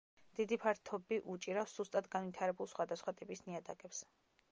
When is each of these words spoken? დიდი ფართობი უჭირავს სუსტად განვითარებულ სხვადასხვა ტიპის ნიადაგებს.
დიდი 0.37 0.55
ფართობი 0.61 1.19
უჭირავს 1.33 1.75
სუსტად 1.79 2.09
განვითარებულ 2.15 2.71
სხვადასხვა 2.73 3.15
ტიპის 3.21 3.45
ნიადაგებს. 3.51 4.01